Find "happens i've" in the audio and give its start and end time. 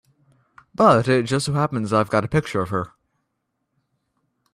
1.53-2.09